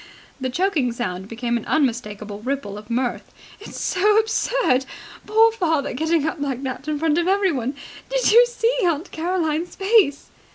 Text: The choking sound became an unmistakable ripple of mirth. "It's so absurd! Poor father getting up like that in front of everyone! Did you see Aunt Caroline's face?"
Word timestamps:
The 0.39 0.49
choking 0.49 0.91
sound 0.93 1.27
became 1.27 1.57
an 1.57 1.65
unmistakable 1.67 2.39
ripple 2.39 2.75
of 2.75 2.89
mirth. 2.89 3.31
"It's 3.59 3.79
so 3.79 4.17
absurd! 4.17 4.87
Poor 5.27 5.51
father 5.51 5.93
getting 5.93 6.25
up 6.25 6.39
like 6.39 6.63
that 6.63 6.87
in 6.87 6.97
front 6.97 7.19
of 7.19 7.27
everyone! 7.27 7.75
Did 8.09 8.31
you 8.31 8.43
see 8.47 8.77
Aunt 8.83 9.11
Caroline's 9.11 9.75
face?" 9.75 10.31